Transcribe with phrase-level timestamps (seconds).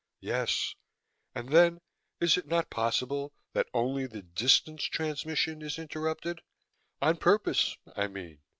[0.21, 0.73] "Yes.
[1.35, 1.79] And then,
[2.19, 6.41] is it not possible that only the distance transmission is interrupted?
[7.03, 8.39] On purpose, I mean?"